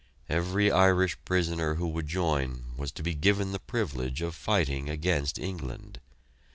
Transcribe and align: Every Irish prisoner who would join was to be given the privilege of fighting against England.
Every 0.29 0.71
Irish 0.71 1.15
prisoner 1.25 1.75
who 1.75 1.87
would 1.89 2.07
join 2.07 2.63
was 2.75 2.91
to 2.93 3.03
be 3.03 3.13
given 3.13 3.51
the 3.51 3.59
privilege 3.59 4.23
of 4.23 4.33
fighting 4.33 4.89
against 4.89 5.37
England. 5.37 5.99